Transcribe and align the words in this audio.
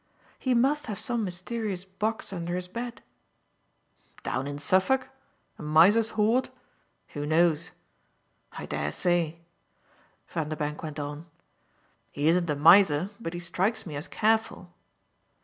"He 0.39 0.55
must 0.55 0.87
have 0.87 0.97
some 0.99 1.23
mysterious 1.23 1.85
box 1.85 2.33
under 2.33 2.55
his 2.55 2.67
bed." 2.67 3.03
"Down 4.23 4.47
in 4.47 4.57
Suffolk? 4.57 5.09
a 5.59 5.61
miser's 5.61 6.09
hoard? 6.17 6.49
Who 7.09 7.27
knows? 7.27 7.69
I 8.53 8.65
dare 8.65 8.91
say," 8.93 9.41
Vanderbank 10.27 10.81
went 10.81 10.97
on. 10.97 11.27
"He 12.11 12.27
isn't 12.27 12.49
a 12.49 12.55
miser, 12.55 13.11
but 13.19 13.35
he 13.35 13.39
strikes 13.39 13.85
me 13.85 13.95
as 13.95 14.07
careful." 14.07 14.73